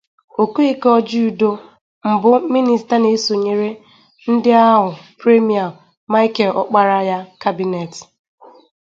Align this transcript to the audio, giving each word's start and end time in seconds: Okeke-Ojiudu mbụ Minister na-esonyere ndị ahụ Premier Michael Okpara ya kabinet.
Okeke-Ojiudu 0.41 1.51
mbụ 2.11 2.29
Minister 2.53 2.97
na-esonyere 3.01 3.69
ndị 4.31 4.51
ahụ 4.69 4.89
Premier 5.21 5.69
Michael 6.13 6.51
Okpara 6.61 6.99
ya 7.09 7.17
kabinet. 7.43 7.93